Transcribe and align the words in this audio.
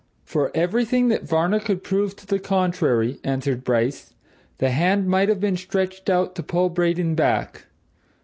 "For 0.25 0.49
everything 0.55 1.09
that 1.09 1.25
Varner 1.27 1.59
could 1.59 1.83
prove 1.83 2.15
to 2.15 2.25
the 2.25 2.39
contrary," 2.39 3.19
answered 3.23 3.63
Bryce, 3.63 4.15
"the 4.57 4.71
hand 4.71 5.05
might 5.07 5.29
have 5.29 5.39
been 5.39 5.55
stretched 5.57 6.09
out 6.09 6.33
to 6.33 6.41
pull 6.41 6.69
Braden 6.69 7.13
back. 7.13 7.65